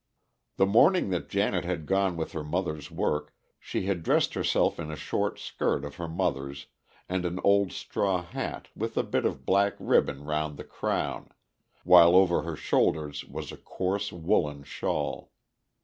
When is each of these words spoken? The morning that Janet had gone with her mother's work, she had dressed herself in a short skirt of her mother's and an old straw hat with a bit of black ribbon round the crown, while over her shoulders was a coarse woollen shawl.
The 0.55 0.65
morning 0.65 1.11
that 1.11 1.29
Janet 1.29 1.63
had 1.63 1.85
gone 1.85 2.17
with 2.17 2.31
her 2.31 2.43
mother's 2.43 2.89
work, 2.89 3.35
she 3.59 3.85
had 3.85 4.01
dressed 4.01 4.33
herself 4.33 4.79
in 4.79 4.89
a 4.89 4.95
short 4.95 5.37
skirt 5.37 5.85
of 5.85 5.97
her 5.97 6.07
mother's 6.07 6.65
and 7.07 7.23
an 7.23 7.39
old 7.43 7.71
straw 7.71 8.23
hat 8.23 8.69
with 8.75 8.97
a 8.97 9.03
bit 9.03 9.25
of 9.27 9.45
black 9.45 9.75
ribbon 9.77 10.23
round 10.23 10.57
the 10.57 10.63
crown, 10.63 11.29
while 11.83 12.15
over 12.15 12.41
her 12.41 12.55
shoulders 12.55 13.23
was 13.25 13.51
a 13.51 13.57
coarse 13.57 14.11
woollen 14.11 14.63
shawl. 14.63 15.31